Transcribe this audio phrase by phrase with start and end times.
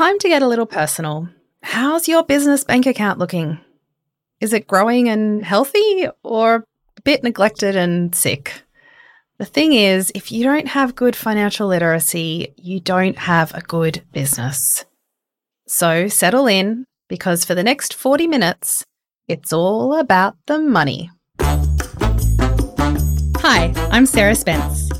[0.00, 1.28] time to get a little personal.
[1.62, 3.60] How's your business bank account looking?
[4.40, 6.64] Is it growing and healthy or
[6.96, 8.62] a bit neglected and sick?
[9.36, 14.02] The thing is, if you don't have good financial literacy, you don't have a good
[14.10, 14.86] business.
[15.66, 18.82] So settle in because for the next 40 minutes,
[19.28, 21.10] it's all about the money.
[23.42, 24.99] Hi, I'm Sarah Spence.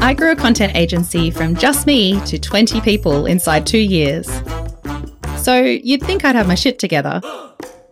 [0.00, 4.30] I grew a content agency from just me to 20 people inside two years.
[5.36, 7.20] So you'd think I'd have my shit together.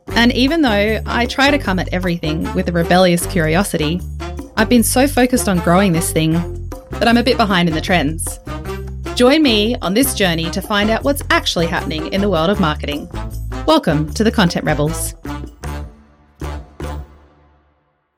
[0.08, 4.00] And even though I try to come at everything with a rebellious curiosity,
[4.56, 6.32] I've been so focused on growing this thing
[6.92, 8.38] that I'm a bit behind in the trends.
[9.16, 12.60] Join me on this journey to find out what's actually happening in the world of
[12.60, 13.10] marketing.
[13.66, 15.14] Welcome to the Content Rebels.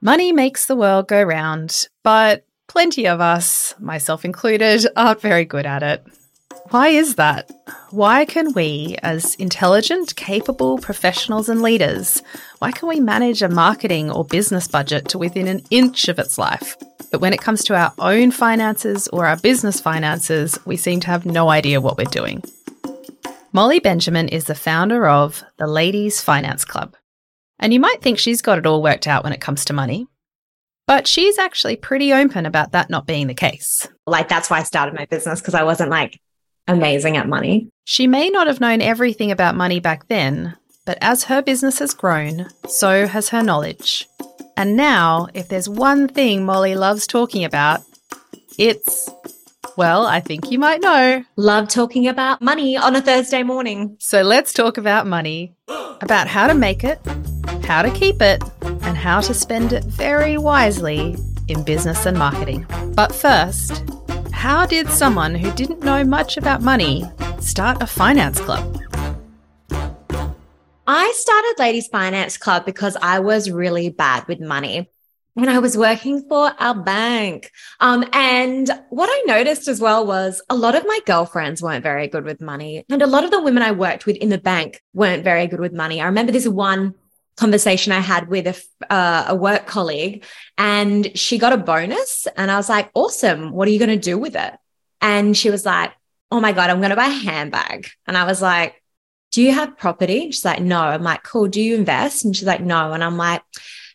[0.01, 5.67] Money makes the world go round, but Plenty of us, myself included, aren't very good
[5.67, 6.05] at it.
[6.71, 7.51] Why is that?
[7.91, 12.23] Why can we, as intelligent, capable professionals and leaders,
[12.59, 16.37] why can we manage a marketing or business budget to within an inch of its
[16.37, 16.77] life?
[17.11, 21.07] But when it comes to our own finances or our business finances, we seem to
[21.07, 22.43] have no idea what we're doing.
[23.53, 26.95] Molly Benjamin is the founder of the Ladies Finance Club.
[27.59, 30.07] And you might think she's got it all worked out when it comes to money.
[30.89, 33.87] But she's actually pretty open about that not being the case.
[34.07, 36.19] Like, that's why I started my business because I wasn't like
[36.67, 37.69] amazing at money.
[37.85, 41.93] She may not have known everything about money back then, but as her business has
[41.93, 44.09] grown, so has her knowledge.
[44.57, 47.83] And now, if there's one thing Molly loves talking about,
[48.59, 49.11] it's
[49.77, 51.25] well, I think you might know.
[51.37, 53.97] Love talking about money on a Thursday morning.
[54.01, 55.55] So let's talk about money,
[56.01, 57.01] about how to make it,
[57.65, 61.17] how to keep it, and how to spend it very wisely
[61.49, 62.67] in business and marketing.
[62.95, 63.85] But first,
[64.33, 67.05] how did someone who didn't know much about money
[67.41, 68.81] start a finance club?
[70.87, 74.91] I started Ladies Finance Club because I was really bad with money
[75.41, 77.51] when I was working for our bank.
[77.81, 82.09] Um, and what I noticed as well was a lot of my girlfriends weren't very
[82.09, 82.85] good with money.
[82.91, 85.61] And a lot of the women I worked with in the bank weren't very good
[85.61, 86.01] with money.
[86.01, 86.95] I remember this one
[87.37, 90.25] conversation I had with a, uh, a work colleague
[90.57, 92.27] and she got a bonus.
[92.37, 93.53] And I was like, awesome.
[93.53, 94.55] What are you going to do with it?
[95.01, 95.93] And she was like,
[96.33, 97.89] oh my God, I'm going to buy a handbag.
[98.07, 98.83] And I was like,
[99.31, 100.33] do you have property?
[100.33, 100.81] She's like, no.
[100.81, 101.47] I'm like, cool.
[101.47, 102.25] Do you invest?
[102.25, 102.93] And she's like, no.
[102.93, 103.43] And I'm like,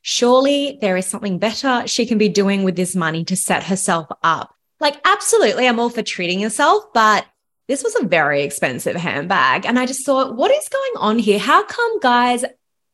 [0.04, 4.08] surely there is something better she can be doing with this money to set herself
[4.22, 4.54] up.
[4.80, 7.26] Like, absolutely, I'm all for treating yourself, but
[7.68, 9.66] this was a very expensive handbag.
[9.66, 11.40] And I just thought, what is going on here?
[11.40, 12.44] How come guys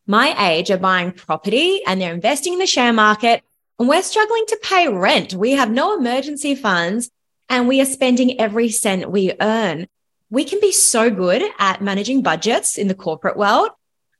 [0.06, 3.44] my age are buying property and they're investing in the share market
[3.80, 5.34] and we're struggling to pay rent?
[5.34, 7.10] We have no emergency funds
[7.50, 9.88] and we are spending every cent we earn.
[10.30, 13.72] We can be so good at managing budgets in the corporate world.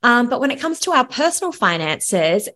[0.02, 2.48] Um, but when it comes to our personal finances,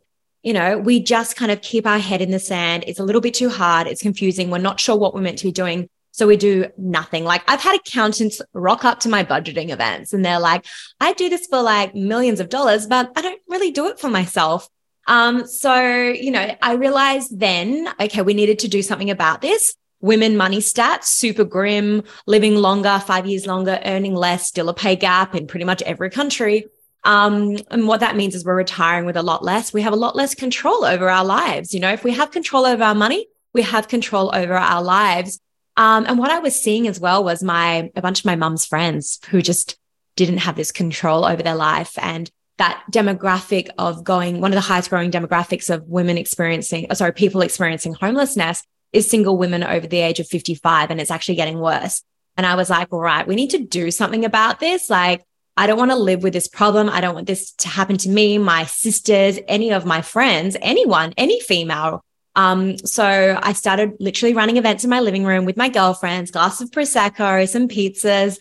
[0.45, 2.85] you know, we just kind of keep our head in the sand.
[2.87, 3.87] It's a little bit too hard.
[3.87, 4.51] It's confusing.
[4.51, 5.89] We're not sure what we're meant to be doing.
[6.13, 7.25] So we do nothing.
[7.25, 10.67] Like I've had accountants rock up to my budgeting events and they're like,
[11.01, 14.09] I do this for like millions of dollars, but I don't really do it for
[14.09, 14.69] myself.
[15.07, 19.75] Um, so, you know, I realized then, okay, we needed to do something about this.
[20.01, 24.97] Women money stats, super grim, living longer, five years longer, earning less, still a pay
[24.97, 26.67] gap in pretty much every country.
[27.05, 29.73] Um, and what that means is we're retiring with a lot less.
[29.73, 31.75] We have a lot less control over our lives.
[31.75, 35.39] You know, if we have control over our money, we have control over our lives.
[35.77, 38.65] Um, and what I was seeing as well was my, a bunch of my mum's
[38.65, 39.77] friends who just
[40.17, 41.93] didn't have this control over their life.
[42.01, 46.95] And that demographic of going, one of the highest growing demographics of women experiencing, oh,
[46.95, 50.91] sorry, people experiencing homelessness is single women over the age of 55.
[50.91, 52.03] And it's actually getting worse.
[52.37, 54.89] And I was like, all right, we need to do something about this.
[54.89, 55.25] Like,
[55.57, 56.89] I don't want to live with this problem.
[56.89, 61.15] I don't want this to happen to me, my sisters, any of my friends, anyone,
[61.17, 62.03] any female.
[62.37, 66.61] Um, so I started literally running events in my living room with my girlfriends, glass
[66.61, 68.39] of prosecco, some pizzas,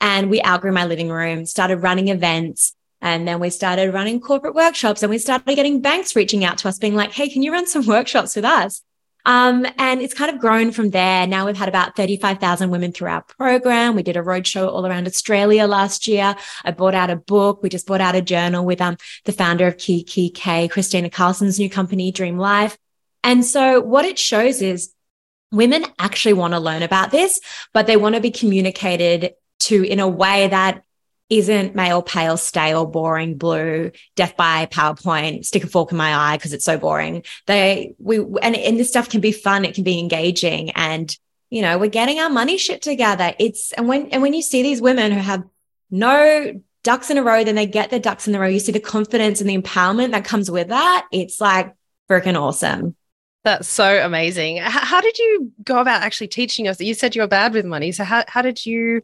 [0.00, 1.46] and we outgrew my living room.
[1.46, 6.14] Started running events, and then we started running corporate workshops, and we started getting banks
[6.14, 8.82] reaching out to us, being like, "Hey, can you run some workshops with us?"
[9.24, 11.26] Um, and it's kind of grown from there.
[11.26, 13.94] Now we've had about 35,000 women through our program.
[13.94, 16.34] We did a roadshow all around Australia last year.
[16.64, 17.62] I bought out a book.
[17.62, 21.58] We just bought out a journal with um, the founder of Kiki K, Kristina Karlsson's
[21.58, 22.76] new company, Dream Life.
[23.22, 24.92] And so what it shows is
[25.52, 27.38] women actually want to learn about this,
[27.72, 30.82] but they want to be communicated to in a way that
[31.38, 36.36] isn't male, pale, stale, boring, blue, death by PowerPoint, stick a fork in my eye
[36.36, 37.24] because it's so boring.
[37.46, 39.64] They, we, and, and this stuff can be fun.
[39.64, 40.72] It can be engaging.
[40.72, 41.16] And,
[41.48, 43.34] you know, we're getting our money shit together.
[43.38, 45.42] It's, and when, and when you see these women who have
[45.90, 48.46] no ducks in a row, then they get their ducks in a row.
[48.46, 51.06] You see the confidence and the empowerment that comes with that.
[51.12, 51.74] It's like
[52.10, 52.94] freaking awesome.
[53.42, 54.58] That's so amazing.
[54.58, 56.78] How did you go about actually teaching us?
[56.78, 57.90] You said you were bad with money.
[57.90, 59.02] So how, how did you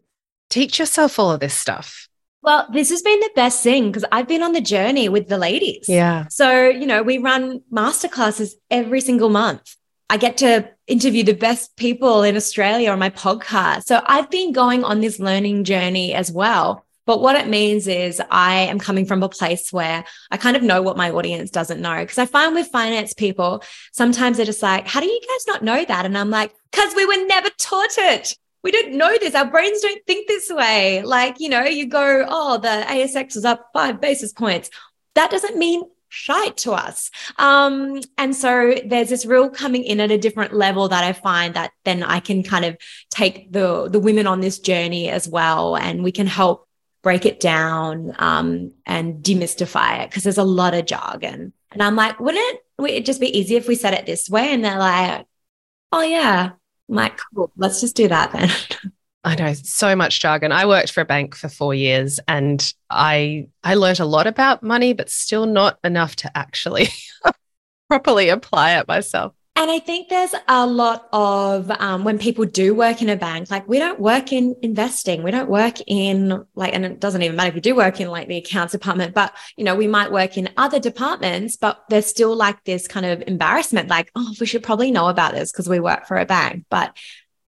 [0.50, 2.04] teach yourself all of this stuff?
[2.49, 5.37] Well, this has been the best thing because I've been on the journey with the
[5.37, 5.85] ladies.
[5.87, 6.29] Yeah.
[6.29, 9.77] So, you know, we run masterclasses every single month.
[10.09, 13.83] I get to interview the best people in Australia on my podcast.
[13.83, 16.87] So I've been going on this learning journey as well.
[17.05, 20.62] But what it means is I am coming from a place where I kind of
[20.62, 22.00] know what my audience doesn't know.
[22.00, 23.62] Because I find with finance people,
[23.93, 26.06] sometimes they're just like, how do you guys not know that?
[26.06, 28.39] And I'm like, because we were never taught it.
[28.69, 29.35] We don't know this.
[29.35, 31.00] Our brains don't think this way.
[31.00, 34.69] Like, you know, you go, oh, the ASX is up five basis points.
[35.15, 37.11] That doesn't mean shite to us.
[37.38, 41.55] Um, and so there's this real coming in at a different level that I find
[41.55, 42.76] that then I can kind of
[43.09, 46.69] take the the women on this journey as well, and we can help
[47.03, 51.55] break it down um, and demystify it because there's a lot of jargon.
[51.71, 54.53] And I'm like, wouldn't it just be easier if we said it this way?
[54.53, 55.25] And they're like,
[55.91, 56.50] oh, yeah.
[56.88, 58.50] Like, cool, let's just do that then.
[59.25, 60.52] I know so much jargon.
[60.52, 64.62] I worked for a bank for four years and I I learned a lot about
[64.62, 66.88] money, but still not enough to actually
[67.88, 69.35] properly apply it myself.
[69.58, 73.50] And I think there's a lot of um, when people do work in a bank,
[73.50, 77.34] like we don't work in investing, we don't work in like, and it doesn't even
[77.34, 80.12] matter if you do work in like the accounts department, but you know, we might
[80.12, 84.46] work in other departments, but there's still like this kind of embarrassment, like, oh, we
[84.46, 86.64] should probably know about this because we work for a bank.
[86.70, 86.96] But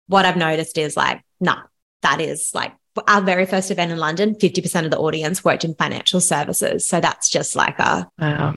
[0.06, 1.62] what I've noticed is like, no, nah,
[2.00, 2.72] that is like
[3.08, 6.88] our very first event in London, 50% of the audience worked in financial services.
[6.88, 8.56] So that's just like a wow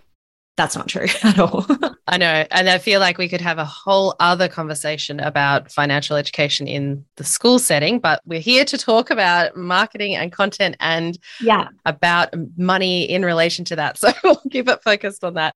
[0.55, 1.65] that's not true at all.
[2.07, 2.45] I know.
[2.51, 7.05] And I feel like we could have a whole other conversation about financial education in
[7.17, 12.33] the school setting, but we're here to talk about marketing and content and yeah, about
[12.57, 13.97] money in relation to that.
[14.03, 15.55] So we'll keep it focused on that.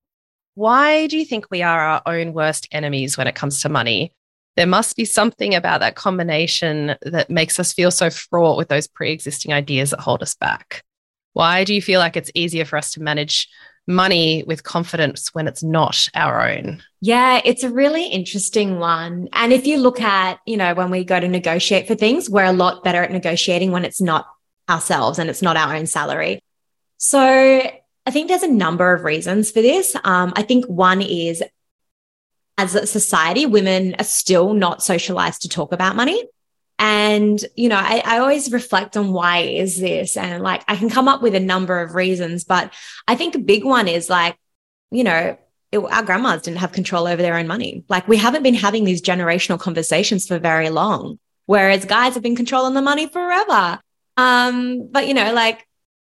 [0.56, 4.14] Why do you think we are our own worst enemies when it comes to money?
[4.56, 8.88] There must be something about that combination that makes us feel so fraught with those
[8.88, 10.84] pre existing ideas that hold us back.
[11.34, 13.50] Why do you feel like it's easier for us to manage
[13.88, 16.84] money with confidence when it's not our own?
[17.02, 19.30] Yeah, it's a really interesting one.
[19.34, 22.44] And if you look at, you know, when we go to negotiate for things, we're
[22.44, 24.28] a lot better at negotiating when it's not
[24.70, 26.42] ourselves and it's not our own salary.
[26.98, 29.96] So I think there's a number of reasons for this.
[30.04, 31.44] Um, I think one is
[32.58, 36.24] as a society, women are still not socialized to talk about money.
[36.80, 40.16] And, you know, I, I, always reflect on why is this?
[40.16, 42.72] And like, I can come up with a number of reasons, but
[43.08, 44.38] I think a big one is like,
[44.92, 45.38] you know,
[45.72, 47.84] it, our grandmas didn't have control over their own money.
[47.90, 52.36] Like, we haven't been having these generational conversations for very long, whereas guys have been
[52.36, 53.80] controlling the money forever.
[54.16, 55.68] Um, but, you know, like,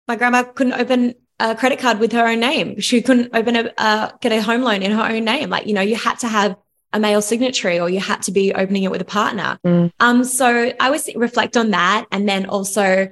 [0.08, 2.80] my grandma couldn't open a credit card with her own name.
[2.80, 5.50] She couldn't open a, uh, get a home loan in her own name.
[5.50, 6.56] Like, you know, you had to have
[6.94, 9.60] a male signatory or you had to be opening it with a partner.
[9.66, 9.92] Mm.
[10.00, 10.48] Um, so
[10.80, 12.06] I always reflect on that.
[12.12, 13.12] And then also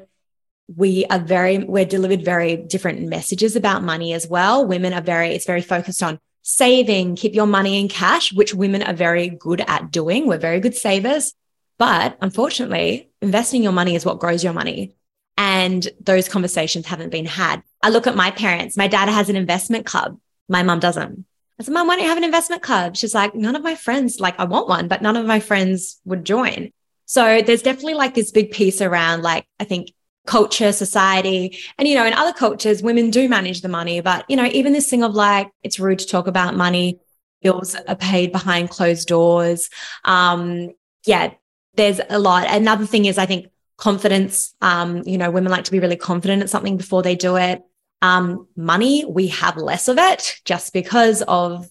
[0.74, 4.66] we are very, we're delivered very different messages about money as well.
[4.66, 8.82] Women are very, it's very focused on saving, keep your money in cash, which women
[8.84, 10.28] are very good at doing.
[10.28, 11.34] We're very good savers.
[11.78, 14.94] But unfortunately, investing your money is what grows your money.
[15.38, 17.62] And those conversations haven't been had.
[17.84, 18.78] I look at my parents.
[18.78, 20.18] My dad has an investment club.
[20.48, 21.26] My mum doesn't.
[21.60, 22.98] I said, Mom, why don't you have an investment club?
[22.98, 26.02] She's like, none of my friends, like, I want one, but none of my friends
[26.04, 26.72] would join.
[27.06, 29.94] So there's definitely like this big piece around, like, I think
[30.26, 31.58] culture, society.
[31.78, 34.74] And, you know, in other cultures, women do manage the money, but, you know, even
[34.74, 37.00] this thing of like, it's rude to talk about money,
[37.42, 39.70] bills are paid behind closed doors.
[40.04, 40.72] Um,
[41.06, 41.34] yeah,
[41.76, 42.48] there's a lot.
[42.50, 43.48] Another thing is, I think,
[43.78, 44.56] confidence.
[44.62, 47.62] Um, you know, women like to be really confident at something before they do it.
[48.02, 51.70] Um, money, we have less of it just because of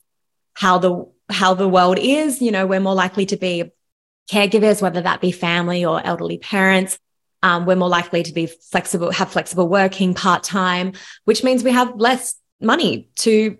[0.55, 2.43] how the how the world is.
[2.43, 3.73] You know, we're more likely to be
[4.31, 6.99] caregivers, whether that be family or elderly parents.
[7.43, 10.93] Um, we're more likely to be flexible, have flexible working part time,
[11.25, 13.59] which means we have less money to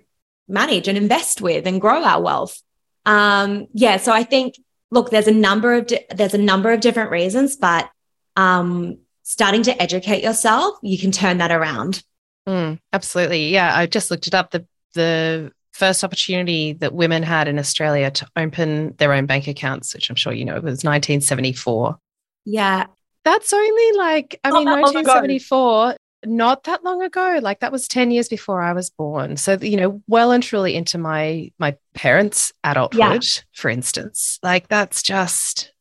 [0.49, 2.63] manage and invest with and grow our wealth.
[3.05, 4.55] Um, yeah, so I think
[4.91, 7.91] look, there's a number of di- there's a number of different reasons, but
[8.37, 12.03] um, starting to educate yourself, you can turn that around.
[12.49, 13.49] Mm, absolutely.
[13.49, 13.77] Yeah.
[13.77, 14.51] I just looked it up.
[14.51, 19.93] The the first opportunity that women had in Australia to open their own bank accounts,
[19.95, 21.97] which I'm sure you know, was 1974.
[22.45, 22.87] Yeah.
[23.25, 25.97] That's only like, I mean, 1974,
[26.27, 27.39] not that long ago.
[27.43, 29.37] Like that was 10 years before I was born.
[29.37, 33.43] So, you know, well and truly into my my parents' adulthood, yeah.
[33.53, 34.39] for instance.
[34.43, 35.73] Like that's just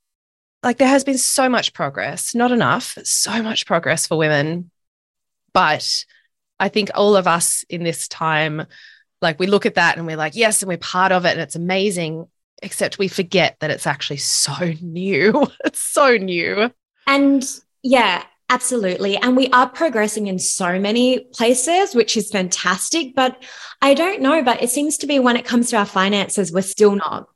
[0.63, 4.71] like there has been so much progress, not enough, so much progress for women
[5.53, 6.05] But
[6.63, 8.65] I think all of us in this time,
[9.21, 11.41] like we look at that and we're like, yes, and we're part of it and
[11.41, 12.25] it's amazing,
[12.61, 15.45] except we forget that it's actually so new.
[15.65, 16.71] it's so new.
[17.05, 17.45] And
[17.81, 19.17] yeah, absolutely.
[19.17, 23.13] And we are progressing in so many places, which is fantastic.
[23.13, 23.43] But
[23.81, 26.61] I don't know, but it seems to be when it comes to our finances, we're
[26.61, 27.27] still not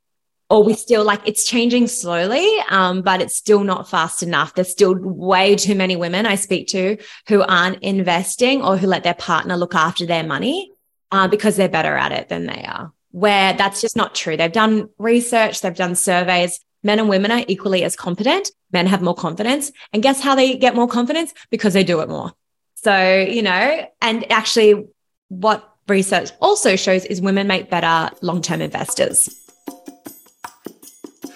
[0.50, 4.54] or we still like it's changing slowly, um, but it's still not fast enough.
[4.54, 9.04] There's still way too many women I speak to who aren't investing or who let
[9.04, 10.72] their partner look after their money
[11.12, 12.94] uh, because they're better at it than they are.
[13.12, 14.38] Where that's just not true.
[14.38, 16.60] They've done research, they've done surveys.
[16.84, 18.51] Men and women are equally as competent.
[18.72, 19.72] Men have more confidence.
[19.92, 21.34] And guess how they get more confidence?
[21.50, 22.32] Because they do it more.
[22.75, 24.86] So, you know, and actually,
[25.30, 29.30] what research also shows is women make better long term investors.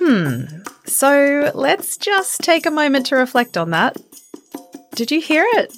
[0.03, 0.46] Hmm.
[0.86, 3.98] So let's just take a moment to reflect on that.
[4.96, 5.72] Did you hear it?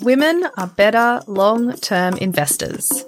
[0.00, 3.06] Women are better long term investors.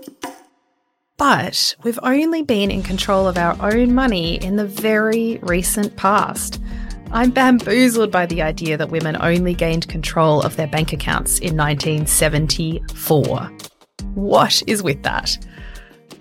[1.19, 6.61] But we've only been in control of our own money in the very recent past.
[7.13, 11.57] I'm bamboozled by the idea that women only gained control of their bank accounts in
[11.57, 13.53] 1974.
[14.15, 15.37] What is with that?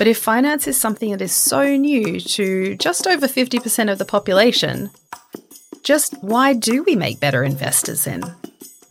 [0.03, 4.03] But if finance is something that is so new to just over 50% of the
[4.03, 4.89] population,
[5.81, 8.21] just why do we make better investors then?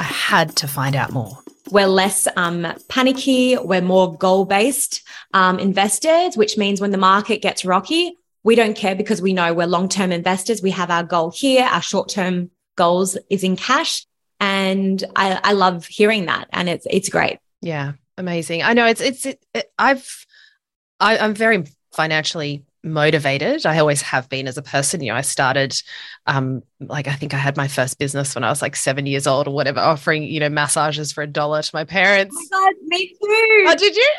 [0.01, 1.37] I had to find out more.
[1.71, 3.59] We're less um, panicky.
[3.59, 5.03] We're more goal based
[5.35, 9.53] um, investors, which means when the market gets rocky, we don't care because we know
[9.53, 10.63] we're long term investors.
[10.63, 11.67] We have our goal here.
[11.67, 14.07] Our short term goals is in cash.
[14.41, 16.49] And I, I, love hearing that.
[16.55, 17.39] And it's, it's great.
[17.61, 17.93] Yeah.
[18.17, 18.63] Amazing.
[18.63, 20.25] I know it's, it's, it, it, I've,
[21.03, 23.65] I, I'm very financially motivated.
[23.67, 25.03] I always have been as a person.
[25.03, 25.81] You know, I started,
[26.27, 29.27] um, like I think I had my first business when I was like seven years
[29.27, 32.37] old or whatever, offering you know massages for a dollar to my parents.
[32.37, 33.65] Oh my god, me too.
[33.69, 34.11] Oh, did you?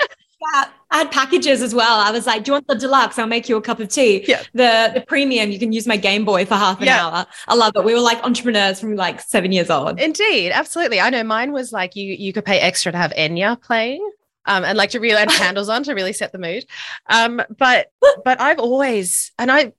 [0.54, 2.00] Yeah, I had packages as well.
[2.02, 3.18] I was like, "Do you want the deluxe?
[3.18, 4.44] I'll make you a cup of tea." Yeah.
[4.54, 7.06] The the premium, you can use my Game Boy for half an yeah.
[7.06, 7.26] hour.
[7.48, 7.84] I love it.
[7.84, 10.00] We were like entrepreneurs from like seven years old.
[10.00, 11.00] Indeed, absolutely.
[11.00, 14.06] I know mine was like you you could pay extra to have Enya playing
[14.46, 16.66] um, and like to really add candles on to really set the mood.
[17.08, 17.92] Um, but
[18.24, 19.74] but I've always and I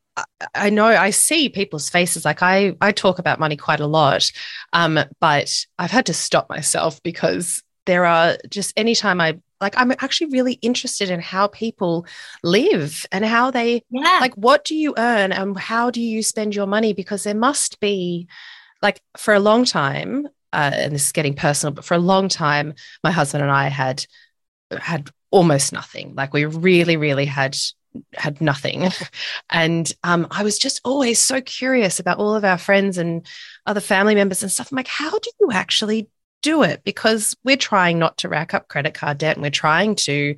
[0.55, 2.25] I know I see people's faces.
[2.25, 4.31] Like I I talk about money quite a lot,
[4.73, 9.93] um, but I've had to stop myself because there are just anytime I like I'm
[9.93, 12.07] actually really interested in how people
[12.43, 14.19] live and how they yeah.
[14.21, 17.81] like what do you earn and how do you spend your money because there must
[17.81, 18.29] be
[18.83, 22.29] like for a long time uh, and this is getting personal but for a long
[22.29, 24.07] time my husband and I had
[24.71, 26.15] had almost nothing.
[26.15, 27.57] Like we really, really had
[28.15, 28.91] had nothing.
[29.51, 33.27] and um, I was just always so curious about all of our friends and
[33.67, 34.71] other family members and stuff.
[34.71, 36.09] I'm like, how do you actually
[36.43, 36.83] do it?
[36.85, 40.37] Because we're trying not to rack up credit card debt and we're trying to,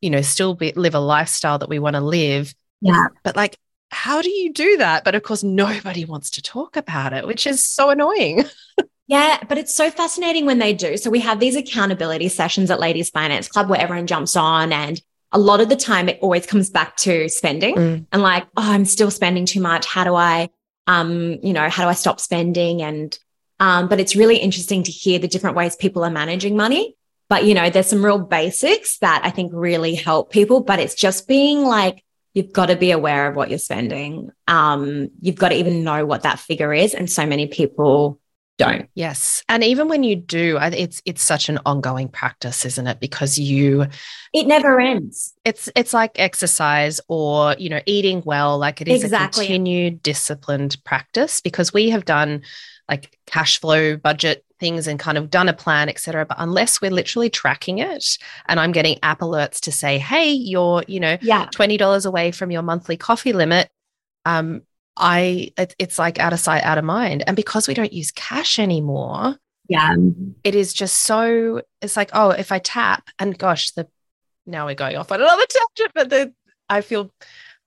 [0.00, 2.54] you know, still be, live a lifestyle that we want to live.
[2.80, 3.06] Yeah.
[3.22, 3.56] But like,
[3.90, 5.04] how do you do that?
[5.04, 8.44] But of course, nobody wants to talk about it, which is so annoying.
[9.12, 10.96] Yeah, but it's so fascinating when they do.
[10.96, 14.98] So we have these accountability sessions at Ladies Finance Club where everyone jumps on and
[15.32, 18.06] a lot of the time it always comes back to spending mm.
[18.10, 19.84] and like, oh, I'm still spending too much.
[19.84, 20.48] How do I
[20.86, 23.18] um, you know, how do I stop spending and
[23.60, 26.96] um, but it's really interesting to hear the different ways people are managing money.
[27.28, 30.94] But you know, there's some real basics that I think really help people, but it's
[30.94, 32.02] just being like
[32.32, 34.30] you've got to be aware of what you're spending.
[34.48, 38.18] Um, you've got to even know what that figure is and so many people
[38.64, 38.88] don't.
[38.94, 39.42] Yes.
[39.48, 43.00] And even when you do, it's it's such an ongoing practice, isn't it?
[43.00, 43.86] Because you
[44.32, 45.34] it never ends.
[45.44, 49.44] It's it's like exercise or, you know, eating well, like it is exactly.
[49.44, 52.42] a continued disciplined practice because we have done
[52.88, 56.24] like cash flow budget things and kind of done a plan, etc.
[56.24, 60.84] But unless we're literally tracking it and I'm getting app alerts to say, hey, you're,
[60.86, 61.46] you know, yeah.
[61.46, 63.68] $20 away from your monthly coffee limit,
[64.24, 64.62] um,
[65.02, 67.24] I it, it's like out of sight, out of mind.
[67.26, 69.36] And because we don't use cash anymore,
[69.68, 69.96] yeah,
[70.44, 71.62] it is just so.
[71.82, 73.88] It's like oh, if I tap, and gosh, the
[74.46, 75.44] now we're going off on another
[75.76, 76.32] tangent, but the
[76.68, 77.12] I feel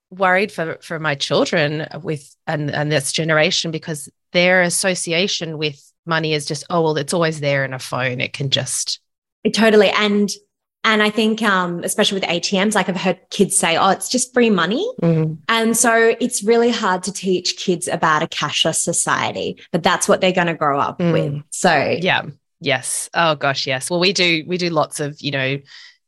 [0.09, 6.33] worried for for my children with and and this generation because their association with money
[6.33, 8.21] is just oh well, it's always there in a phone.
[8.21, 9.01] It can just
[9.43, 10.29] it totally and
[10.85, 14.31] and I think, um, especially with ATMs, like I've heard kids say, oh, it's just
[14.35, 14.87] free money.
[15.01, 15.33] Mm-hmm.
[15.49, 20.21] And so it's really hard to teach kids about a cashless society, but that's what
[20.21, 21.11] they're going to grow up mm.
[21.11, 21.43] with.
[21.49, 22.21] So, yeah.
[22.61, 23.09] Yes.
[23.15, 23.65] Oh, gosh.
[23.65, 23.89] Yes.
[23.89, 25.59] Well, we do, we do lots of, you know,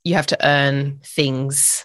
[0.04, 1.84] you have to earn things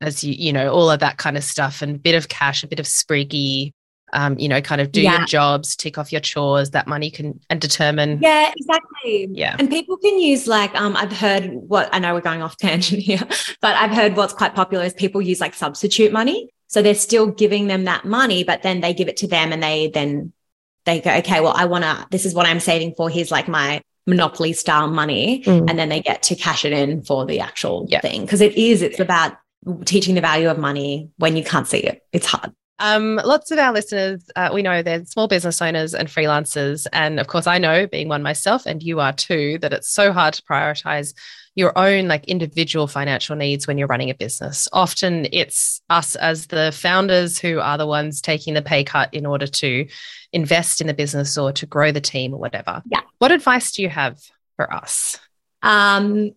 [0.00, 2.62] as you, you know, all of that kind of stuff and a bit of cash,
[2.62, 3.72] a bit of Spriggy,
[4.12, 5.18] um, you know, kind of do yeah.
[5.18, 8.18] your jobs, tick off your chores, that money can and determine.
[8.20, 9.28] Yeah, exactly.
[9.30, 9.56] Yeah.
[9.58, 13.02] And people can use like, um, I've heard what I know we're going off tangent
[13.02, 13.22] here,
[13.60, 16.50] but I've heard what's quite popular is people use like substitute money.
[16.68, 19.62] So they're still giving them that money, but then they give it to them and
[19.62, 20.32] they then
[20.84, 23.08] they go, okay, well, I want to, this is what I'm saving for.
[23.08, 25.42] Here's like my monopoly style money.
[25.44, 25.70] Mm.
[25.70, 28.00] And then they get to cash it in for the actual yeah.
[28.00, 28.26] thing.
[28.26, 29.36] Cause it is, it's about
[29.84, 32.02] teaching the value of money when you can't see it.
[32.12, 32.52] It's hard.
[32.82, 36.84] Um, lots of our listeners, uh, we know they're small business owners and freelancers.
[36.92, 40.12] And of course, I know being one myself, and you are too, that it's so
[40.12, 41.14] hard to prioritize
[41.54, 44.66] your own like individual financial needs when you're running a business.
[44.72, 49.26] Often it's us as the founders who are the ones taking the pay cut in
[49.26, 49.86] order to
[50.32, 52.82] invest in the business or to grow the team or whatever.
[52.90, 53.02] Yeah.
[53.18, 54.18] What advice do you have
[54.56, 55.20] for us?
[55.62, 56.32] Um,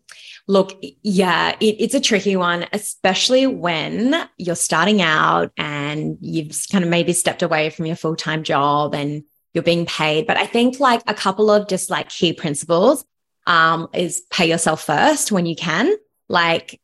[0.48, 6.84] Look, yeah, it, it's a tricky one, especially when you're starting out and you've kind
[6.84, 9.24] of maybe stepped away from your full time job and
[9.54, 10.28] you're being paid.
[10.28, 13.06] But I think like a couple of just like key principles
[13.48, 15.96] um, is pay yourself first when you can.
[16.30, 16.80] Like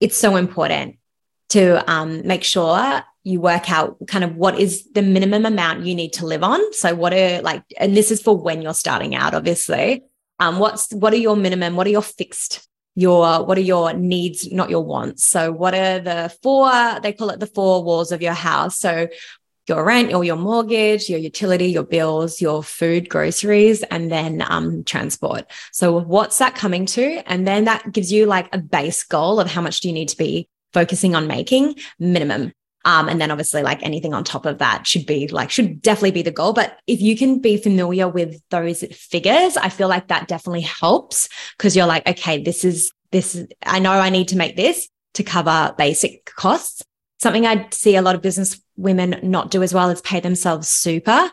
[0.00, 0.98] it's so important
[1.50, 5.94] to um, make sure you work out kind of what is the minimum amount you
[5.94, 6.72] need to live on.
[6.72, 10.04] So what are like, and this is for when you're starting out, obviously.
[10.40, 11.74] Um, what's what are your minimum?
[11.74, 12.67] What are your fixed
[12.98, 15.24] your what are your needs not your wants?
[15.24, 18.78] So what are the four they call it the four walls of your house.
[18.78, 19.08] So
[19.68, 24.82] your rent or your mortgage your utility your bills your food groceries and then um,
[24.82, 25.44] transport.
[25.72, 27.22] So what's that coming to?
[27.30, 30.08] And then that gives you like a base goal of how much do you need
[30.08, 32.52] to be focusing on making minimum
[32.88, 36.12] um, and then obviously like anything on top of that should be like should definitely
[36.12, 36.54] be the goal.
[36.54, 41.28] But if you can be familiar with those figures i feel like that definitely helps
[41.56, 44.88] because you're like okay this is this is, i know i need to make this
[45.14, 46.82] to cover basic costs.
[47.18, 50.68] Something i see a lot of business women not do as well is pay themselves
[50.68, 51.30] super.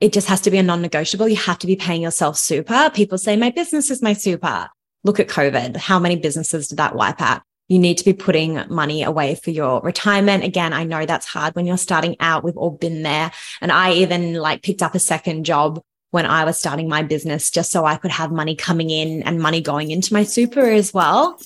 [0.00, 1.28] It just has to be a non-negotiable.
[1.28, 2.90] You have to be paying yourself super.
[2.92, 4.68] People say my business is my super.
[5.04, 5.76] Look at covid.
[5.76, 9.50] How many businesses did that wipe out you need to be putting money away for
[9.50, 10.44] your retirement.
[10.44, 12.44] Again, I know that's hard when you're starting out.
[12.44, 13.32] We've all been there.
[13.60, 17.50] And I even like picked up a second job when I was starting my business
[17.50, 20.92] just so I could have money coming in and money going into my super as
[20.92, 21.40] well.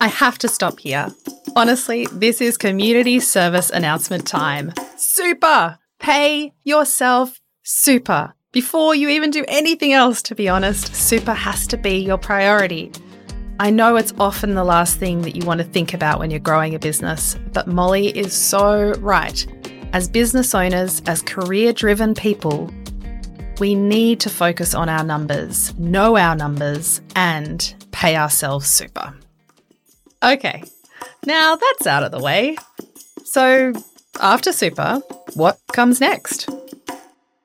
[0.00, 1.08] I have to stop here.
[1.54, 4.72] Honestly, this is community service announcement time.
[4.96, 5.78] Super!
[5.98, 8.34] Pay yourself super.
[8.52, 12.90] Before you even do anything else, to be honest, super has to be your priority.
[13.60, 16.40] I know it's often the last thing that you want to think about when you're
[16.40, 19.46] growing a business, but Molly is so right.
[19.92, 22.70] As business owners, as career driven people,
[23.58, 29.12] we need to focus on our numbers, know our numbers, and pay ourselves super.
[30.22, 30.62] Okay,
[31.26, 32.56] now that's out of the way.
[33.24, 33.74] So,
[34.18, 35.02] after super,
[35.34, 36.48] what comes next?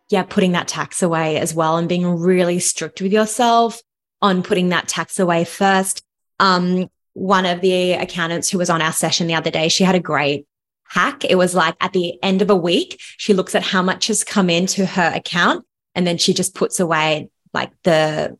[0.07, 3.81] Yeah, putting that tax away as well and being really strict with yourself
[4.21, 6.03] on putting that tax away first.
[6.39, 9.95] Um, one of the accountants who was on our session the other day, she had
[9.95, 10.45] a great
[10.83, 11.23] hack.
[11.25, 14.23] It was like at the end of a week, she looks at how much has
[14.23, 18.37] come into her account and then she just puts away like the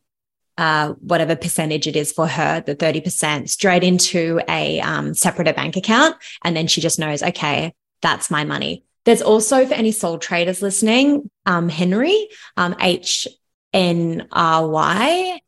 [0.58, 5.76] uh, whatever percentage it is for her, the 30% straight into a um, separate bank
[5.76, 6.16] account.
[6.44, 8.84] And then she just knows, okay, that's my money.
[9.04, 12.24] There's also for any sole traders listening, um, Hnry,
[12.56, 13.28] um, H
[13.72, 15.40] N R Y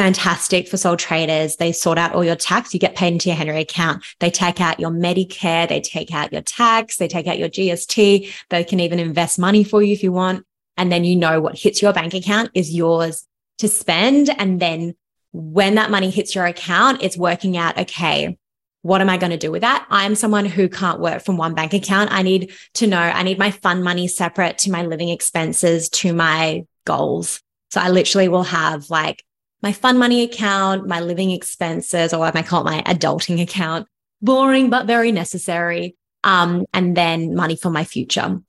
[0.00, 1.56] fantastic for sole traders.
[1.56, 2.72] They sort out all your tax.
[2.72, 4.02] You get paid into your Hnry account.
[4.18, 5.68] They take out your Medicare.
[5.68, 6.96] They take out your tax.
[6.96, 8.32] They take out your GST.
[8.48, 10.46] They can even invest money for you if you want.
[10.78, 13.26] And then you know what hits your bank account is yours
[13.58, 14.30] to spend.
[14.38, 14.94] And then
[15.32, 18.38] when that money hits your account, it's working out, okay,
[18.80, 19.86] what am I going to do with that?
[19.90, 22.10] I'm someone who can't work from one bank account.
[22.10, 26.14] I need to know, I need my fund money separate to my living expenses, to
[26.14, 27.42] my goals.
[27.70, 29.22] So I literally will have like
[29.62, 33.86] my fun money account, my living expenses, or I might call it my adulting account.
[34.22, 35.96] Boring, but very necessary.
[36.24, 38.40] Um, and then money for my future.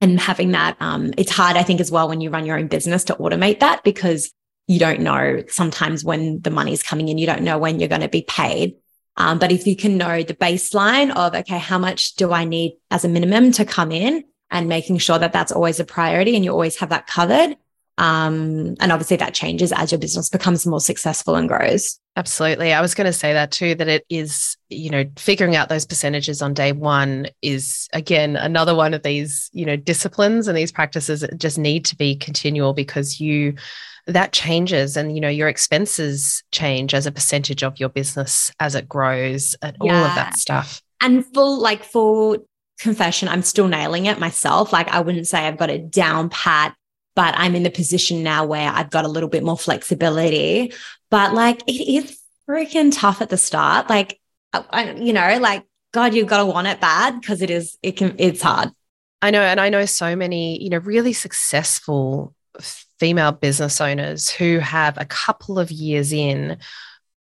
[0.00, 2.68] And having that, um, it's hard, I think, as well when you run your own
[2.68, 4.32] business to automate that because
[4.68, 8.02] you don't know sometimes when the money's coming in, you don't know when you're going
[8.02, 8.76] to be paid.
[9.16, 12.76] Um, but if you can know the baseline of, okay, how much do I need
[12.90, 16.44] as a minimum to come in and making sure that that's always a priority and
[16.44, 17.56] you always have that covered,
[17.98, 21.98] um, and obviously that changes as your business becomes more successful and grows.
[22.16, 22.72] Absolutely.
[22.72, 25.84] I was going to say that too, that it is, you know, figuring out those
[25.84, 30.72] percentages on day one is, again, another one of these, you know, disciplines and these
[30.72, 33.54] practices that just need to be continual because you,
[34.06, 38.74] that changes and, you know, your expenses change as a percentage of your business as
[38.74, 39.98] it grows and yeah.
[39.98, 40.80] all of that stuff.
[41.00, 42.38] And full, like, full
[42.78, 44.72] confession, I'm still nailing it myself.
[44.72, 46.74] Like I wouldn't say I've got it down pat,
[47.18, 50.72] but I'm in the position now where I've got a little bit more flexibility.
[51.10, 52.16] But like it is
[52.48, 53.90] freaking tough at the start.
[53.90, 54.20] Like,
[54.52, 57.96] I, you know, like God, you've got to want it bad because it is, it
[57.96, 58.70] can, it's hard.
[59.20, 59.40] I know.
[59.40, 62.36] And I know so many, you know, really successful
[63.00, 66.58] female business owners who have a couple of years in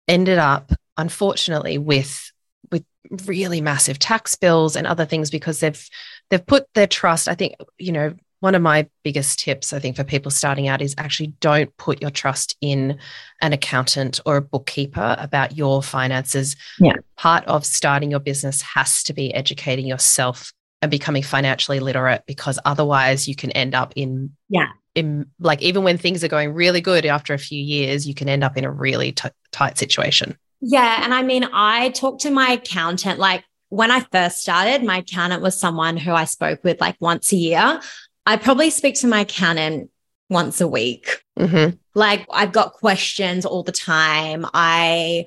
[0.07, 2.31] ended up, unfortunately, with
[2.71, 2.85] with
[3.27, 5.89] really massive tax bills and other things because they've
[6.31, 7.27] they've put their trust.
[7.27, 10.83] I think, you know, one of my biggest tips, I think, for people starting out
[10.83, 12.99] is actually don't put your trust in
[13.41, 16.57] an accountant or a bookkeeper about your finances.
[16.79, 16.95] Yeah.
[17.17, 22.59] Part of starting your business has to be educating yourself and becoming financially literate because
[22.65, 26.81] otherwise you can end up in yeah in like even when things are going really
[26.81, 30.37] good after a few years you can end up in a really t- tight situation
[30.61, 34.99] yeah and i mean i talked to my accountant like when i first started my
[34.99, 37.81] accountant was someone who i spoke with like once a year
[38.27, 39.91] i probably speak to my accountant
[40.29, 41.77] once a week mm-hmm.
[41.95, 45.27] like i've got questions all the time i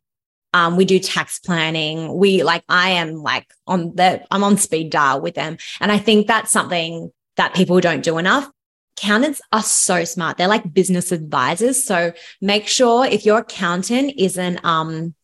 [0.54, 2.16] um, we do tax planning.
[2.16, 5.58] We like, I am like on the, I'm on speed dial with them.
[5.80, 8.50] And I think that's something that people don't do enough.
[8.98, 10.38] Accountants are so smart.
[10.38, 11.84] They're like business advisors.
[11.84, 15.16] So make sure if your accountant isn't, um,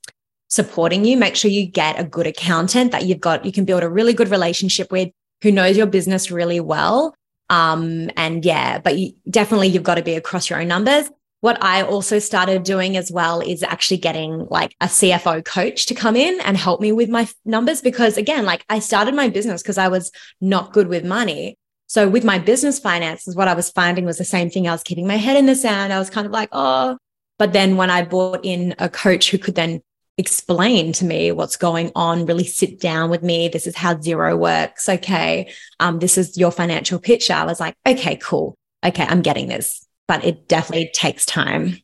[0.47, 3.83] supporting you, make sure you get a good accountant that you've got, you can build
[3.83, 5.09] a really good relationship with
[5.43, 7.13] who knows your business really well.
[7.49, 11.09] Um, and yeah, but you, definitely you've got to be across your own numbers
[11.41, 15.95] what I also started doing as well is actually getting like a CFO coach to
[15.95, 17.81] come in and help me with my numbers.
[17.81, 21.57] Because again, like I started my business because I was not good with money.
[21.87, 24.67] So with my business finances, what I was finding was the same thing.
[24.67, 25.93] I was keeping my head in the sand.
[25.93, 26.97] I was kind of like, oh,
[27.39, 29.81] but then when I brought in a coach who could then
[30.19, 33.47] explain to me what's going on, really sit down with me.
[33.47, 34.87] This is how Xero works.
[34.87, 35.51] Okay.
[35.79, 37.33] Um, this is your financial picture.
[37.33, 38.55] I was like, okay, cool.
[38.85, 39.05] Okay.
[39.09, 41.77] I'm getting this but it definitely takes time.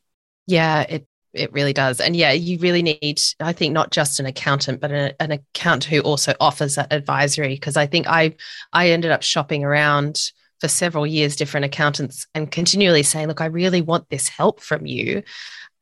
[0.48, 2.00] Yeah, it it really does.
[2.00, 5.84] And yeah, you really need, I think, not just an accountant, but an, an accountant
[5.84, 7.54] who also offers that advisory.
[7.54, 8.34] Because I think I
[8.72, 13.46] I ended up shopping around for several years, different accountants, and continually saying, "Look, I
[13.46, 15.22] really want this help from you."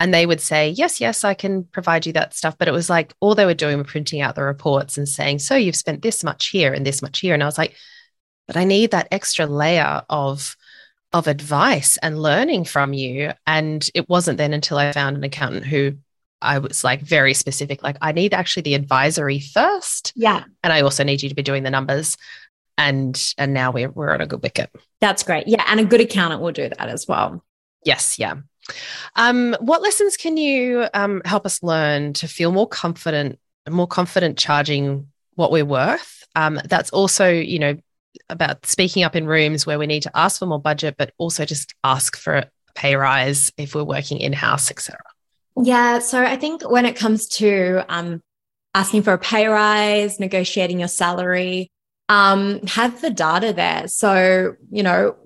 [0.00, 2.57] And they would say, Yes, yes, I can provide you that stuff.
[2.59, 5.38] But it was like all they were doing were printing out the reports and saying,
[5.38, 7.35] So you've spent this much here and this much here.
[7.35, 7.74] And I was like,
[8.46, 10.57] But I need that extra layer of
[11.12, 13.33] of advice and learning from you.
[13.46, 15.92] And it wasn't then until I found an accountant who
[16.42, 20.12] I was like very specific, like, I need actually the advisory first.
[20.16, 20.42] Yeah.
[20.64, 22.16] And I also need you to be doing the numbers.
[22.76, 24.68] And and now we're we're on a good wicket.
[25.00, 25.46] That's great.
[25.46, 25.64] Yeah.
[25.68, 27.44] And a good accountant will do that as well.
[27.85, 28.18] Yes.
[28.18, 28.35] Yeah.
[29.16, 34.38] Um, what lessons can you um, help us learn to feel more confident, more confident
[34.38, 36.24] charging what we're worth?
[36.37, 37.77] Um, that's also, you know,
[38.31, 41.44] about speaking up in rooms where we need to ask for more budget, but also
[41.44, 44.98] just ask for a pay rise if we're working in house, etc.
[45.57, 46.00] Yeah.
[46.00, 48.20] So I think when it comes to um,
[48.74, 51.70] asking for a pay rise, negotiating your salary,
[52.09, 53.88] um, have the data there.
[53.88, 55.16] So, you know,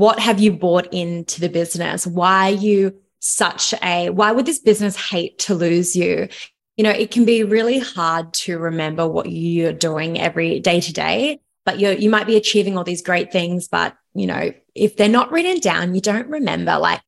[0.00, 2.06] what have you bought into the business?
[2.06, 6.28] Why are you such a, why would this business hate to lose you?
[6.76, 10.92] You know, it can be really hard to remember what you're doing every day to
[10.92, 14.96] day but you you might be achieving all these great things, but you know, if
[14.96, 16.78] they're not written down, you don't remember.
[16.78, 17.00] Like,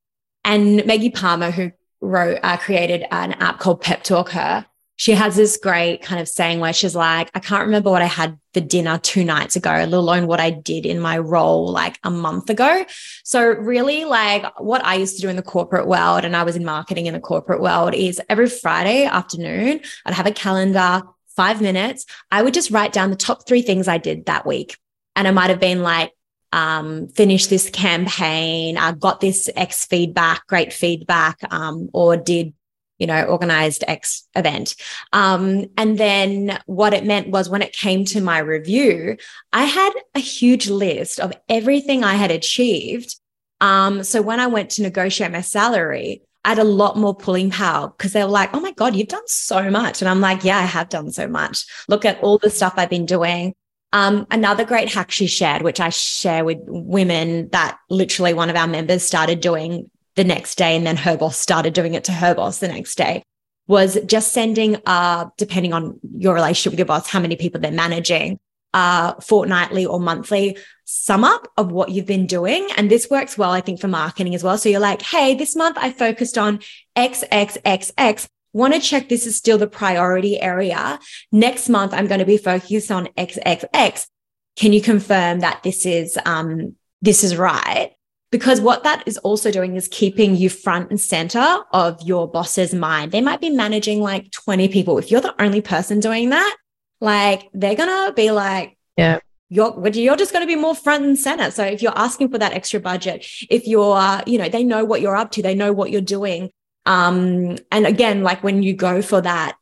[0.44, 4.64] and Meggie Palmer, who wrote, uh, created an app called PepTalkHer,
[5.02, 8.06] she has this great kind of saying where she's like, I can't remember what I
[8.06, 11.98] had for dinner two nights ago, let alone what I did in my role like
[12.04, 12.84] a month ago.
[13.24, 16.54] So, really, like what I used to do in the corporate world, and I was
[16.54, 21.02] in marketing in the corporate world, is every Friday afternoon, I'd have a calendar
[21.34, 24.78] five minutes, I would just write down the top three things I did that week.
[25.16, 26.12] And it might have been like,
[26.52, 32.54] um, finish this campaign, I got this X feedback, great feedback, um, or did,
[33.02, 34.76] you know, organized X event.
[35.12, 39.16] Um, and then what it meant was when it came to my review,
[39.52, 43.16] I had a huge list of everything I had achieved.
[43.60, 47.50] Um, so when I went to negotiate my salary, I had a lot more pulling
[47.50, 50.00] power because they were like, oh my God, you've done so much.
[50.00, 51.66] And I'm like, yeah, I have done so much.
[51.88, 53.52] Look at all the stuff I've been doing.
[53.92, 58.54] Um, another great hack she shared, which I share with women that literally one of
[58.54, 62.12] our members started doing the next day, and then her boss started doing it to
[62.12, 63.22] her boss the next day,
[63.66, 67.70] was just sending, uh, depending on your relationship with your boss, how many people they're
[67.70, 68.38] managing,
[68.74, 72.68] uh, fortnightly or monthly sum up of what you've been doing.
[72.76, 74.58] And this works well, I think, for marketing as well.
[74.58, 76.60] So you're like, hey, this month I focused on
[76.96, 78.28] X, X, X, X.
[78.54, 80.98] Want to check this is still the priority area.
[81.30, 84.08] Next month, I'm going to be focused on X, X, X.
[84.56, 87.92] can you confirm that this is um, this is right?
[88.32, 92.74] Because what that is also doing is keeping you front and center of your boss's
[92.74, 93.12] mind.
[93.12, 94.98] They might be managing like 20 people.
[94.98, 96.56] If you're the only person doing that,
[97.00, 99.20] like they're gonna be like, yeah,
[99.52, 101.50] you're you're just going to be more front and center.
[101.50, 105.02] So if you're asking for that extra budget, if you're, you know, they know what
[105.02, 106.50] you're up to, they know what you're doing.
[106.86, 109.58] Um, and again, like when you go for that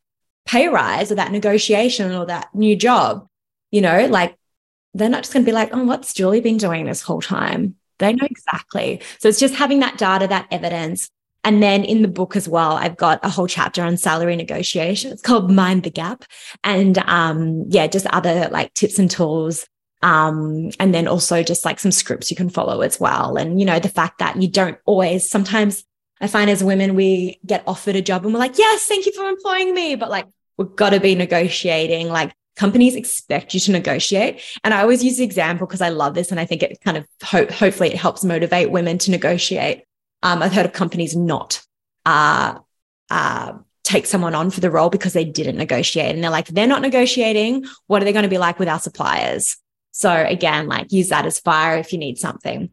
[0.46, 3.26] pay rise or that negotiation or that new job,
[3.72, 4.36] you know, like
[4.94, 7.74] they're not just going to be like, oh, what's Julie been doing this whole time?
[8.00, 9.00] They know exactly.
[9.20, 11.08] So it's just having that data, that evidence.
[11.44, 15.12] And then in the book as well, I've got a whole chapter on salary negotiation.
[15.12, 16.24] It's called Mind the Gap.
[16.64, 19.66] And um, yeah, just other like tips and tools.
[20.02, 23.36] Um, and then also just like some scripts you can follow as well.
[23.36, 25.84] And, you know, the fact that you don't always, sometimes
[26.20, 29.12] I find as women, we get offered a job and we're like, yes, thank you
[29.12, 29.94] for employing me.
[29.94, 32.08] But like, we've got to be negotiating.
[32.08, 34.42] Like, companies expect you to negotiate.
[34.62, 36.30] And I always use the example because I love this.
[36.30, 39.84] And I think it kind of ho- hopefully it helps motivate women to negotiate.
[40.22, 41.62] Um, I've heard of companies not
[42.04, 42.58] uh,
[43.08, 46.14] uh, take someone on for the role because they didn't negotiate.
[46.14, 47.64] And they're like, they're not negotiating.
[47.86, 49.56] What are they going to be like with our suppliers?
[49.92, 52.68] So again, like use that as fire if you need something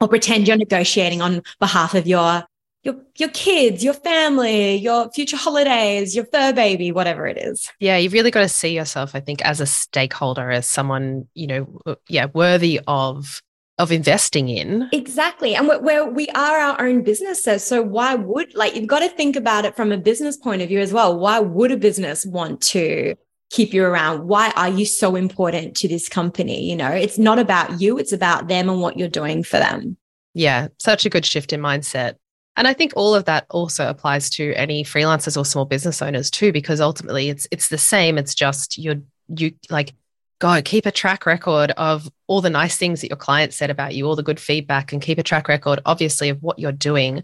[0.00, 2.44] or pretend you're negotiating on behalf of your
[2.82, 7.70] your your kids, your family, your future holidays, your fur baby, whatever it is.
[7.78, 11.46] Yeah, you've really got to see yourself, I think, as a stakeholder, as someone you
[11.46, 13.40] know, yeah, worthy of
[13.78, 14.88] of investing in.
[14.92, 19.08] Exactly, and we're, we are our own businesses, so why would like you've got to
[19.08, 21.18] think about it from a business point of view as well.
[21.18, 23.14] Why would a business want to?
[23.50, 27.38] keep you around why are you so important to this company you know it's not
[27.38, 29.94] about you it's about them and what you're doing for them
[30.32, 32.14] yeah such a good shift in mindset
[32.56, 36.30] and I think all of that also applies to any freelancers or small business owners
[36.30, 38.18] too, because ultimately it's it's the same.
[38.18, 39.94] It's just you're you like
[40.38, 43.94] go keep a track record of all the nice things that your client said about
[43.94, 47.22] you, all the good feedback, and keep a track record, obviously, of what you're doing.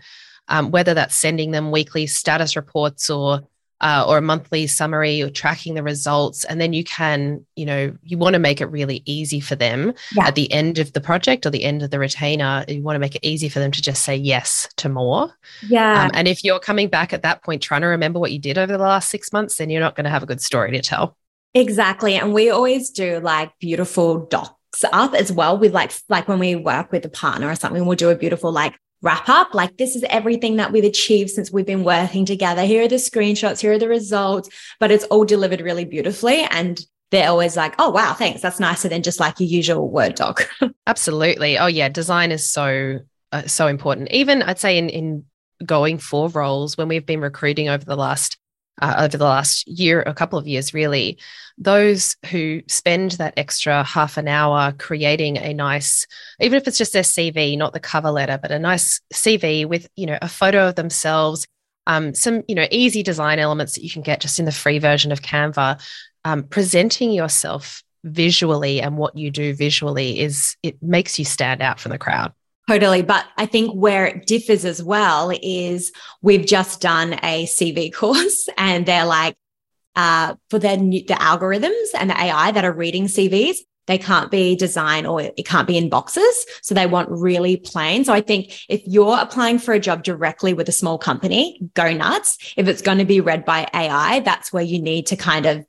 [0.51, 3.43] Um, whether that's sending them weekly status reports or
[3.81, 7.97] uh, or a monthly summary or tracking the results and then you can you know
[8.03, 10.27] you want to make it really easy for them yeah.
[10.27, 12.65] at the end of the project or the end of the retainer.
[12.67, 15.33] You want to make it easy for them to just say yes to more.
[15.67, 16.05] Yeah.
[16.05, 18.59] Um, and if you're coming back at that point trying to remember what you did
[18.59, 20.83] over the last six months then you're not going to have a good story to
[20.83, 21.17] tell.
[21.55, 22.17] Exactly.
[22.17, 26.57] And we always do like beautiful docs up as well with like like when we
[26.57, 29.55] work with a partner or something we'll do a beautiful like wrap up.
[29.55, 32.65] Like, this is everything that we've achieved since we've been working together.
[32.65, 34.49] Here are the screenshots, here are the results,
[34.81, 36.43] but it's all delivered really beautifully.
[36.51, 36.81] And
[37.11, 38.43] they're always like, oh, wow, thanks.
[38.43, 40.49] That's nicer than just like your usual Word doc.
[40.87, 41.59] Absolutely.
[41.59, 41.89] Oh, yeah.
[41.89, 42.99] Design is so,
[43.33, 44.11] uh, so important.
[44.11, 45.25] Even I'd say in, in
[45.65, 48.37] going for roles when we've been recruiting over the last
[48.81, 51.19] uh, over the last year, a couple of years, really,
[51.57, 56.07] those who spend that extra half an hour creating a nice,
[56.41, 59.89] even if it's just their CV, not the cover letter, but a nice CV with,
[59.97, 61.47] you know, a photo of themselves,
[61.87, 64.79] um, some, you know, easy design elements that you can get just in the free
[64.79, 65.81] version of Canva,
[66.25, 71.81] um, presenting yourself visually and what you do visually is it makes you stand out
[71.81, 72.33] from the crowd.
[72.69, 73.01] Totally.
[73.01, 78.49] But I think where it differs as well is we've just done a CV course
[78.59, 79.37] and they're like,
[79.97, 84.31] uh, for their new, the algorithms and the AI that are reading CVs, they can't
[84.31, 86.45] be design or it can't be in boxes.
[86.61, 88.05] So they want really plain.
[88.05, 91.93] So I think if you're applying for a job directly with a small company, go
[91.93, 92.37] nuts.
[92.57, 95.65] If it's going to be read by AI, that's where you need to kind of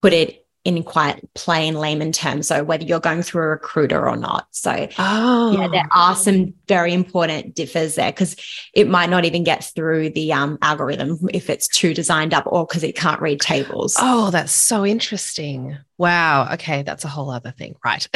[0.00, 2.48] put it in quite plain layman terms.
[2.48, 4.46] So whether you're going through a recruiter or not.
[4.50, 5.52] So oh.
[5.52, 8.34] yeah, there are some very important differs there because
[8.72, 12.66] it might not even get through the um, algorithm if it's too designed up or
[12.66, 13.96] because it can't read tables.
[14.00, 15.76] Oh, that's so interesting.
[15.98, 16.48] Wow.
[16.54, 18.08] Okay, that's a whole other thing, right?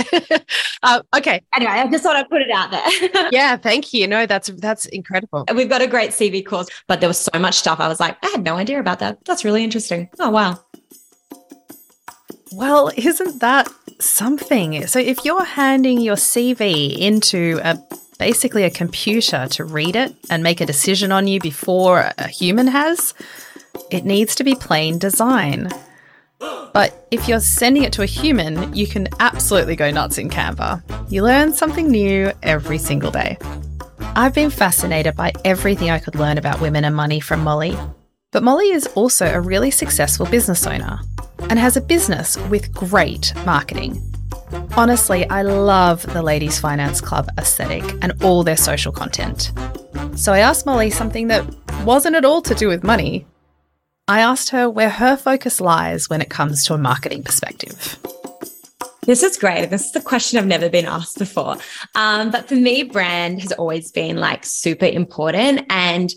[0.82, 1.42] uh, okay.
[1.54, 3.28] Anyway, I just thought I'd put it out there.
[3.32, 4.06] yeah, thank you.
[4.06, 5.44] No, that's that's incredible.
[5.54, 7.78] We've got a great CV course, but there was so much stuff.
[7.78, 9.24] I was like, I had no idea about that.
[9.26, 10.08] That's really interesting.
[10.18, 10.58] Oh wow.
[12.52, 13.68] Well, isn't that
[14.00, 14.86] something?
[14.86, 17.78] So if you're handing your CV into a
[18.18, 22.66] basically a computer to read it and make a decision on you before a human
[22.66, 23.14] has,
[23.90, 25.68] it needs to be plain design.
[26.40, 30.82] But if you're sending it to a human, you can absolutely go nuts in Canva.
[31.10, 33.38] You learn something new every single day.
[34.00, 37.76] I've been fascinated by everything I could learn about women and money from Molly.
[38.30, 41.00] But Molly is also a really successful business owner
[41.50, 44.02] and has a business with great marketing.
[44.76, 49.52] Honestly, I love the Ladies Finance Club aesthetic and all their social content.
[50.16, 51.44] So I asked Molly something that
[51.84, 53.26] wasn't at all to do with money.
[54.06, 57.98] I asked her where her focus lies when it comes to a marketing perspective.
[59.02, 59.70] This is great.
[59.70, 61.56] This is a question I've never been asked before.
[61.94, 65.62] Um, but for me, brand has always been like super important.
[65.70, 66.10] And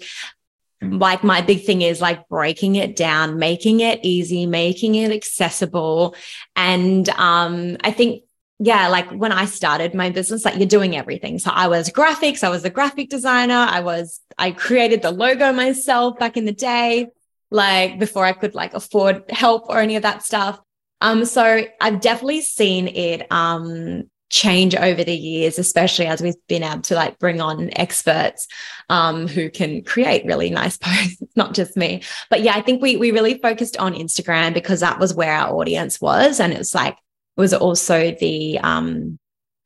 [0.81, 6.15] like my big thing is like breaking it down, making it easy, making it accessible.
[6.55, 8.23] And um, I think
[8.63, 11.39] yeah, like when I started my business, like you're doing everything.
[11.39, 15.51] So I was graphics, I was a graphic designer, I was, I created the logo
[15.51, 17.07] myself back in the day,
[17.49, 20.59] like before I could like afford help or any of that stuff.
[21.01, 26.63] Um, so I've definitely seen it um change over the years, especially as we've been
[26.63, 28.47] able to like bring on experts
[28.89, 31.21] um, who can create really nice posts.
[31.21, 32.01] It's not just me.
[32.29, 35.53] But yeah, I think we we really focused on Instagram because that was where our
[35.53, 36.39] audience was.
[36.39, 36.97] And it was like
[37.37, 39.19] was also the um,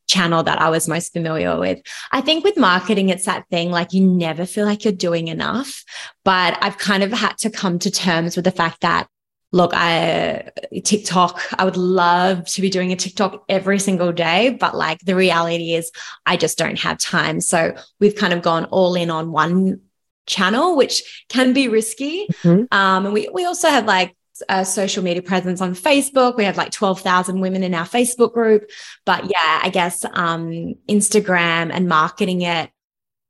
[0.07, 1.79] channel that I was most familiar with.
[2.11, 5.83] I think with marketing, it's that thing like you never feel like you're doing enough.
[6.23, 9.07] But I've kind of had to come to terms with the fact that,
[9.55, 10.51] look, I
[10.83, 14.49] TikTok, I would love to be doing a TikTok every single day.
[14.49, 15.91] But like the reality is,
[16.25, 17.39] I just don't have time.
[17.39, 19.79] So we've kind of gone all in on one
[20.27, 22.27] channel, which can be risky.
[22.43, 22.65] Mm-hmm.
[22.77, 24.17] Um, and we, we also have like
[24.49, 26.35] a social media presence on Facebook.
[26.35, 28.69] We have like 12,000 women in our Facebook group.
[29.05, 32.69] But yeah, I guess um, Instagram and marketing it.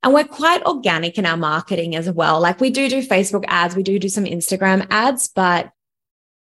[0.01, 2.39] And we're quite organic in our marketing as well.
[2.39, 5.71] Like we do do Facebook ads, we do do some Instagram ads, but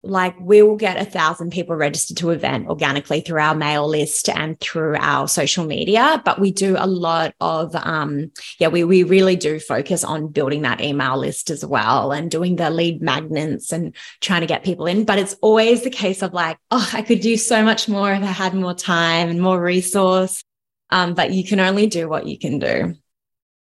[0.05, 4.29] like we will get a thousand people registered to event organically through our mail list
[4.29, 9.03] and through our social media but we do a lot of um yeah we we
[9.03, 13.73] really do focus on building that email list as well and doing the lead magnets
[13.73, 15.05] and trying to get people in.
[15.05, 18.23] But it's always the case of like oh i could do so much more if
[18.23, 20.43] i had more time and more resource.
[20.91, 22.95] Um but you can only do what you can do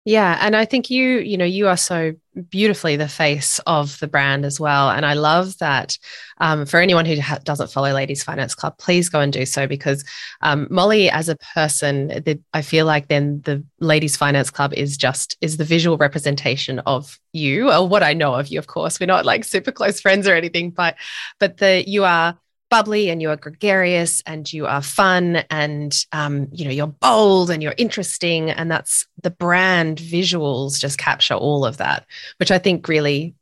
[0.04, 0.40] yeah.
[0.42, 2.14] And I think you, you know, you are so
[2.50, 4.90] beautifully the face of the brand as well.
[4.90, 5.96] And I love that
[6.40, 9.68] um, for anyone who ha- doesn't follow Ladies Finance Club, please go and do so
[9.68, 10.04] because
[10.42, 14.98] um, Molly, as a person, the, I feel like then the Ladies Finance Club is
[14.98, 18.58] just is the visual representation of you or what I know of you.
[18.58, 20.96] Of course, we're not like super close friends or anything, but
[21.38, 22.40] but the you are
[22.72, 27.52] bubbly and you are gregarious and you are fun and um, you know you're bold
[27.52, 32.08] and you're interesting and that's the brand visuals just capture all of that
[32.38, 33.36] which i think really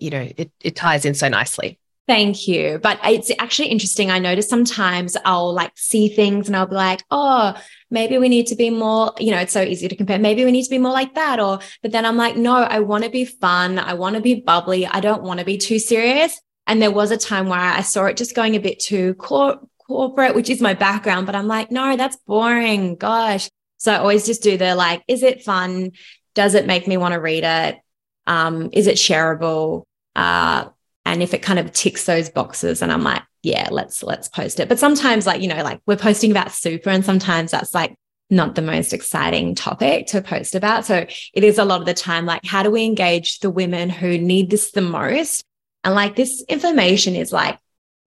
[0.00, 2.78] you know it, it ties in so nicely Thank you.
[2.82, 4.10] But it's actually interesting.
[4.10, 7.54] I notice sometimes I'll like see things and I'll be like, oh,
[7.90, 10.18] maybe we need to be more, you know, it's so easy to compare.
[10.18, 11.40] Maybe we need to be more like that.
[11.40, 13.78] Or, but then I'm like, no, I want to be fun.
[13.78, 14.86] I want to be bubbly.
[14.86, 16.38] I don't want to be too serious.
[16.66, 19.60] And there was a time where I saw it just going a bit too cor-
[19.86, 22.96] corporate, which is my background, but I'm like, no, that's boring.
[22.96, 23.48] Gosh.
[23.78, 25.92] So I always just do the like, is it fun?
[26.34, 27.78] Does it make me want to read it?
[28.26, 29.84] Um, is it shareable?
[30.16, 30.68] Uh,
[31.04, 34.58] and if it kind of ticks those boxes and I'm like, yeah, let's let's post
[34.58, 34.70] it.
[34.70, 37.94] But sometimes like, you know, like we're posting about super and sometimes that's like
[38.30, 40.86] not the most exciting topic to post about.
[40.86, 43.90] So it is a lot of the time like how do we engage the women
[43.90, 45.44] who need this the most
[45.84, 47.58] and like this information is like,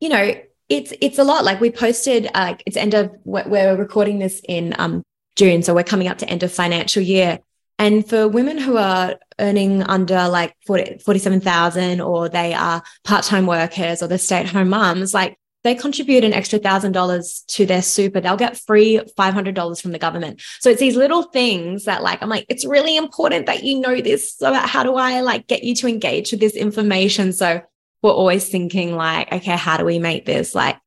[0.00, 0.34] you know,
[0.68, 1.44] it's it's a lot.
[1.44, 5.02] Like we posted, uh, like it's end of we're recording this in um
[5.36, 7.38] June, so we're coming up to end of financial year.
[7.78, 14.02] And for women who are earning under like 40, 47,000 or they are part-time workers
[14.02, 18.36] or they're stay-at-home moms, like they contribute an extra thousand dollars to their super, they'll
[18.36, 20.40] get free $500 from the government.
[20.60, 24.00] So it's these little things that like, I'm like, it's really important that you know
[24.00, 24.36] this.
[24.36, 27.32] So how do I like get you to engage with this information?
[27.32, 27.62] So
[28.02, 30.78] we're always thinking like, okay, how do we make this like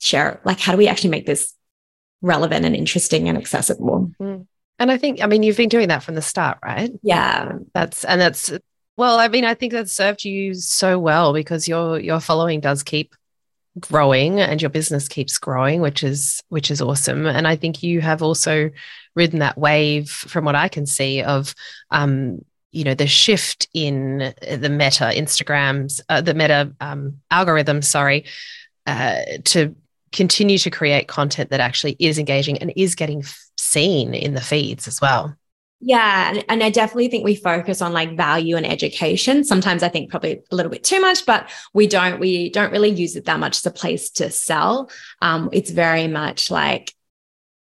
[0.00, 1.52] share, like, how do we actually make this
[2.22, 4.12] relevant and interesting and accessible?
[4.18, 4.46] Mm.
[4.78, 6.90] And I think, I mean, you've been doing that from the start, right?
[7.02, 7.52] Yeah.
[7.74, 8.50] That's, and that's,
[8.96, 12.82] well, I mean, I think that served you so well because your, your following does
[12.82, 13.14] keep
[13.80, 17.26] growing and your business keeps growing which is which is awesome.
[17.26, 18.70] And i think you have also
[19.14, 21.54] ridden that wave from what i can see of
[21.90, 28.24] um you know the shift in the meta instagrams uh, the meta um, algorithm sorry
[28.86, 29.74] uh, to
[30.10, 33.22] continue to create content that actually is engaging and is getting
[33.56, 35.34] seen in the feeds as well
[35.84, 36.40] yeah.
[36.48, 39.42] And, I definitely think we focus on like value and education.
[39.42, 42.90] Sometimes I think probably a little bit too much, but we don't, we don't really
[42.90, 44.90] use it that much as a place to sell.
[45.20, 46.94] Um, it's very much like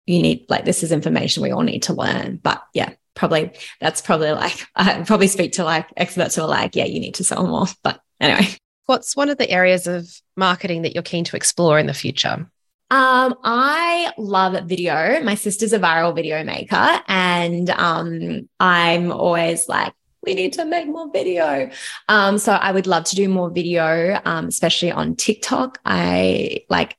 [0.05, 2.37] you need, like, this is information we all need to learn.
[2.37, 6.75] But yeah, probably that's probably like, I probably speak to like experts who are like,
[6.75, 7.65] yeah, you need to sell more.
[7.83, 8.55] But anyway.
[8.85, 12.47] What's one of the areas of marketing that you're keen to explore in the future?
[12.91, 15.21] Um, I love video.
[15.23, 20.87] My sister's a viral video maker, and um, I'm always like, we need to make
[20.87, 21.69] more video.
[22.09, 25.79] Um, so I would love to do more video, um, especially on TikTok.
[25.85, 26.97] I like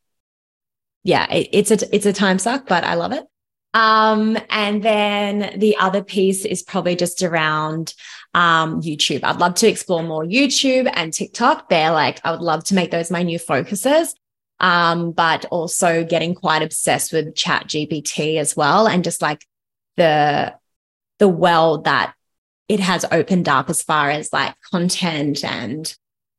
[1.07, 3.25] yeah, it, it's a it's a time suck, but I love it.
[3.75, 7.95] Um, and then the other piece is probably just around
[8.35, 9.23] um, YouTube.
[9.23, 11.69] I'd love to explore more YouTube and TikTok.
[11.69, 14.15] They're like, I would love to make those my new focuses.
[14.59, 18.89] Um, but also getting quite obsessed with chat GPT as well.
[18.89, 19.45] And just like
[19.97, 20.55] the,
[21.19, 22.15] the world that
[22.69, 25.45] it has opened up as far as like content.
[25.45, 25.95] And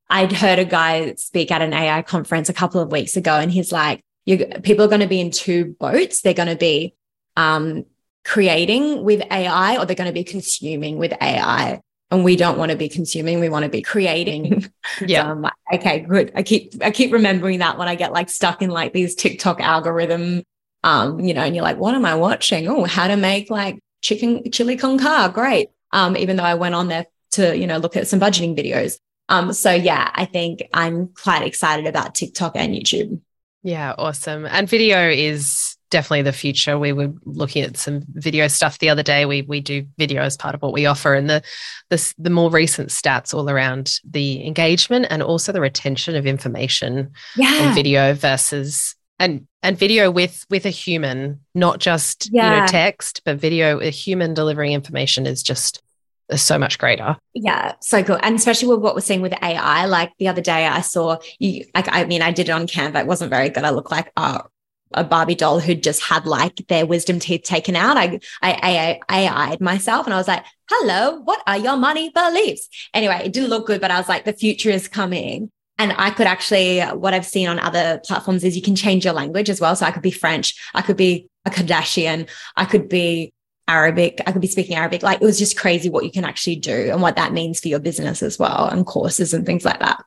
[0.10, 3.52] I'd heard a guy speak at an AI conference a couple of weeks ago, and
[3.52, 6.22] he's like, you, people are going to be in two boats.
[6.22, 6.96] They're going to be
[7.38, 7.86] um,
[8.26, 11.82] creating with AI or they're going to be consuming with AI.
[12.10, 13.40] And we don't want to be consuming.
[13.40, 14.66] We want to be creating.
[15.06, 15.30] Yeah.
[15.30, 16.32] um, okay, good.
[16.34, 19.60] I keep, I keep remembering that when I get like stuck in like these TikTok
[19.60, 20.44] algorithm,
[20.84, 22.68] um, you know, and you're like, what am I watching?
[22.68, 25.32] Oh, how to make like chicken chili con carne.
[25.34, 25.70] Great.
[25.92, 28.98] Um, even though I went on there to, you know, look at some budgeting videos.
[29.30, 33.20] Um, so yeah, I think I'm quite excited about TikTok and YouTube.
[33.64, 34.46] Yeah, awesome.
[34.46, 36.78] And video is definitely the future.
[36.78, 39.26] We were looking at some video stuff the other day.
[39.26, 41.42] We we do video as part of what we offer, and the
[41.90, 47.12] the, the more recent stats all around the engagement and also the retention of information
[47.36, 47.68] yeah.
[47.68, 52.54] on video versus and and video with with a human, not just yeah.
[52.54, 55.82] you know text, but video a human delivering information is just
[56.30, 57.18] is so much greater.
[57.34, 58.20] Yeah, so cool.
[58.22, 59.86] And especially with what we're seeing with AI.
[59.86, 61.66] Like the other day, I saw you.
[61.74, 63.02] Like, I mean, I did it on Canva.
[63.02, 63.64] It wasn't very good.
[63.64, 64.42] I look like uh,
[64.94, 67.98] a Barbie doll who just had like their wisdom teeth taken out.
[67.98, 72.70] I, I, I, AI'd myself and I was like, hello, what are your money beliefs?
[72.94, 75.52] Anyway, it didn't look good, but I was like, the future is coming.
[75.80, 79.06] And I could actually, uh, what I've seen on other platforms is you can change
[79.06, 79.76] your language as well.
[79.76, 83.32] So I could be French, I could be a Kardashian, I could be
[83.68, 85.04] Arabic, I could be speaking Arabic.
[85.04, 87.68] Like it was just crazy what you can actually do and what that means for
[87.68, 90.04] your business as well and courses and things like that.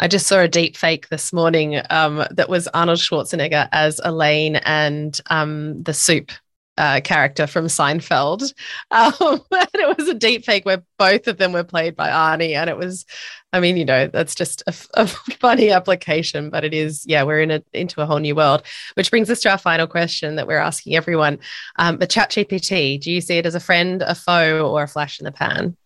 [0.00, 4.56] I just saw a deep fake this morning um, that was Arnold Schwarzenegger as Elaine
[4.56, 6.30] and um, the soup
[6.78, 8.54] uh, character from Seinfeld.
[8.90, 12.54] Um, and it was a deep fake where both of them were played by Arnie.
[12.54, 13.04] And it was,
[13.52, 17.40] I mean, you know, that's just a, a funny application, but it is, yeah, we're
[17.42, 18.62] in a, into a whole new world,
[18.94, 21.38] which brings us to our final question that we're asking everyone.
[21.76, 25.20] Um, but ChatGPT, do you see it as a friend, a foe, or a flash
[25.20, 25.76] in the pan?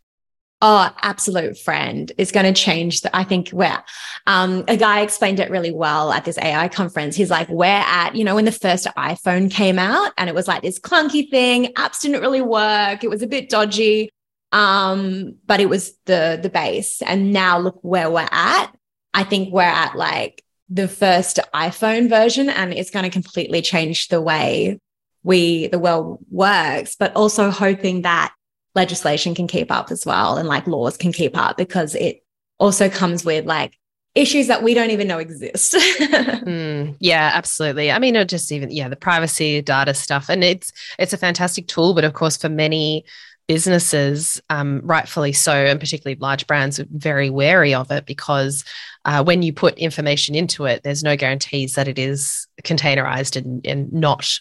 [0.64, 3.00] Oh, absolute friend is going to change.
[3.00, 3.82] The, I think where
[4.28, 7.16] um, a guy explained it really well at this AI conference.
[7.16, 10.46] He's like, we're at, you know, when the first iPhone came out and it was
[10.46, 13.02] like this clunky thing, apps didn't really work.
[13.02, 14.10] It was a bit dodgy.
[14.52, 17.02] Um, but it was the, the base.
[17.02, 18.70] And now look where we're at.
[19.12, 24.08] I think we're at like the first iPhone version and it's going to completely change
[24.08, 24.78] the way
[25.24, 28.32] we, the world works, but also hoping that
[28.74, 32.24] legislation can keep up as well and like laws can keep up because it
[32.58, 33.78] also comes with like
[34.14, 35.74] issues that we don't even know exist.
[36.00, 37.90] mm, yeah, absolutely.
[37.90, 41.94] I mean, just even yeah, the privacy data stuff, and it's it's a fantastic tool,
[41.94, 43.04] but of course, for many
[43.48, 48.64] businesses, um, rightfully so, and particularly large brands, are very wary of it because
[49.04, 53.66] uh, when you put information into it, there's no guarantees that it is containerized and,
[53.66, 54.38] and not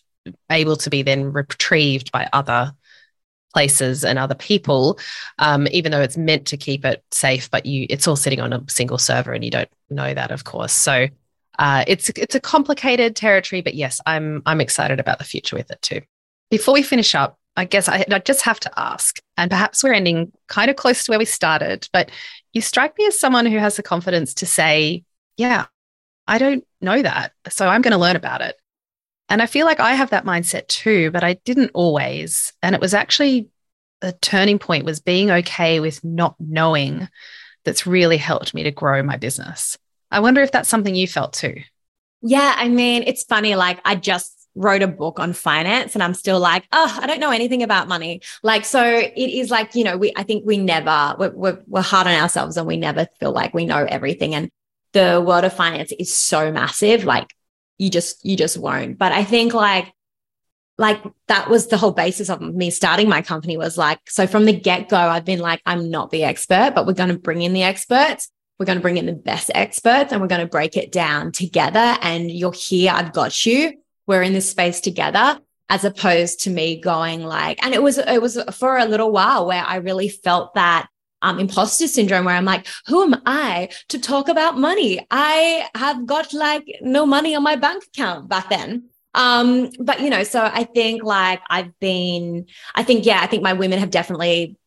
[0.52, 2.74] able to be then retrieved by other
[3.54, 5.00] places and other people
[5.40, 8.54] um, even though it's meant to keep it safe but you it's all sitting on
[8.54, 10.74] a single server and you don't know that of course.
[10.74, 11.08] So
[11.60, 15.70] uh, it's it's a complicated territory but yes i'm i'm excited about the future with
[15.70, 16.02] it too.
[16.50, 19.94] Before we finish up i guess I, I just have to ask and perhaps we're
[19.94, 22.10] ending kind of close to where we started but
[22.54, 25.04] you strike me as someone who has the confidence to say
[25.38, 25.66] yeah
[26.28, 28.56] i don't know that so i'm going to learn about it
[29.32, 32.52] and I feel like I have that mindset too, but I didn't always.
[32.62, 33.48] And it was actually
[34.02, 37.08] a turning point was being okay with not knowing
[37.64, 39.78] that's really helped me to grow my business.
[40.12, 41.62] I wonder if that's something you felt too.
[42.22, 43.56] Yeah, I mean, it's funny.
[43.56, 47.22] Like, I just wrote a book on finance and I'm still like, oh, I don't
[47.22, 48.22] know anything about money.
[48.44, 51.82] Like, so it is like, you know, we, I think we never, we're, we're, we're
[51.82, 54.36] hard on ourselves and we never feel like we know everything.
[54.36, 54.50] And
[54.92, 57.06] the world of finance is so massive.
[57.06, 57.34] Like,
[57.82, 58.98] you just you just won't.
[58.98, 59.92] But i think like
[60.78, 64.46] like that was the whole basis of me starting my company was like so from
[64.46, 67.54] the get-go i've been like i'm not the expert but we're going to bring in
[67.54, 68.30] the experts.
[68.58, 71.32] We're going to bring in the best experts and we're going to break it down
[71.32, 71.98] together.
[72.02, 73.74] And you're here i've got you.
[74.06, 78.22] We're in this space together as opposed to me going like and it was it
[78.22, 80.88] was for a little while where i really felt that
[81.22, 85.06] um, imposter syndrome where I'm like, who am I to talk about money?
[85.12, 88.90] I have got like no money on my bank account back then.
[89.14, 92.46] Um, but you know, so I think like I've been,
[92.76, 94.58] I think, yeah, I think my women have definitely,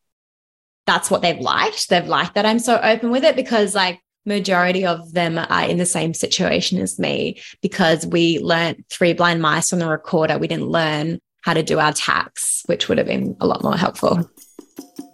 [0.85, 1.89] that's what they've liked.
[1.89, 5.77] They've liked that I'm so open with it because like majority of them are in
[5.77, 10.37] the same situation as me because we learned three blind mice on the recorder.
[10.37, 13.77] We didn't learn how to do our tax, which would have been a lot more
[13.77, 14.29] helpful.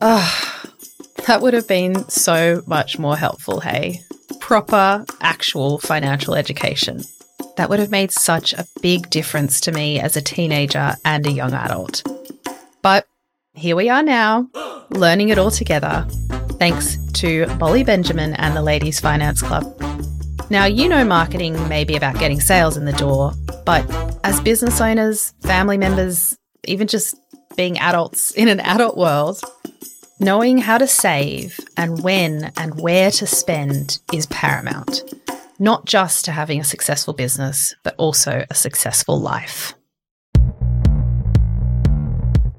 [0.01, 0.50] Oh,
[1.27, 4.01] that would have been so much more helpful, hey?
[4.39, 7.03] Proper, actual financial education.
[7.57, 11.31] That would have made such a big difference to me as a teenager and a
[11.31, 12.03] young adult.
[12.81, 13.05] But
[13.53, 14.49] here we are now,
[14.89, 16.07] learning it all together,
[16.59, 19.65] thanks to Molly Benjamin and the Ladies Finance Club.
[20.49, 23.33] Now, you know, marketing may be about getting sales in the door,
[23.65, 23.85] but
[24.23, 27.15] as business owners, family members, even just
[27.55, 29.41] being adults in an adult world,
[30.21, 35.03] knowing how to save and when and where to spend is paramount,
[35.57, 39.73] not just to having a successful business, but also a successful life.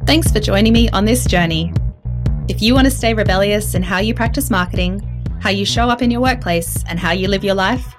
[0.06, 1.72] Thanks for joining me on this journey.
[2.48, 5.00] If you want to stay rebellious in how you practice marketing,
[5.40, 7.94] how you show up in your workplace, and how you live your life,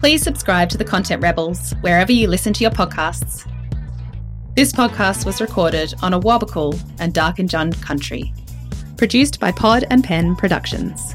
[0.00, 3.50] please subscribe to the Content Rebels wherever you listen to your podcasts.
[4.54, 8.34] This podcast was recorded on a Awabakal and Darkinjung country.
[8.98, 11.14] Produced by Pod and Pen Productions.